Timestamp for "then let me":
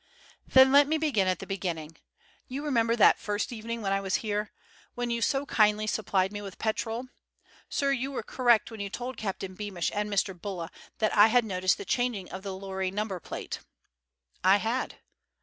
0.47-0.97